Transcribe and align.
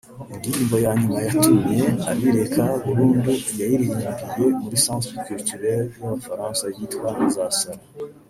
indirimbo 0.33 0.75
ya 0.85 0.91
nyuma 0.99 1.17
yatumye 1.27 1.81
abireka 2.11 2.63
burundu 2.85 3.31
yayiririmbiye 3.59 4.47
muri 4.61 4.75
Centre 4.85 5.15
Culturel 5.25 5.81
y’Abafaransa 5.99 6.63
yitwa 6.75 7.09
«Nzasara 7.27 7.83